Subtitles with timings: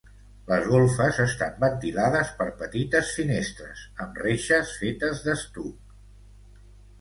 [0.45, 5.95] Les golfes estan ventilades per petites finestres, amb reixes fetes d'estuc.